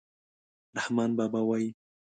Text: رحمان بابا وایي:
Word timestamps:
رحمان 0.77 1.11
بابا 1.17 1.39
وایي: 1.49 1.69